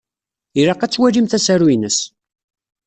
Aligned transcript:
Ilaq 0.59 0.81
ad 0.81 0.91
twalimt 0.91 1.37
asaru-ines. 1.37 1.99